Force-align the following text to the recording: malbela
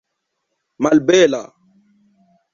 malbela 0.81 1.43